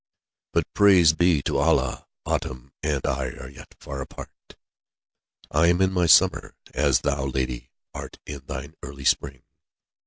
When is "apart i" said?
4.01-5.67